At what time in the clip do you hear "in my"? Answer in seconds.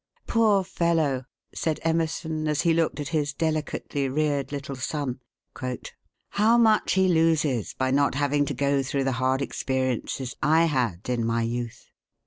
11.07-11.43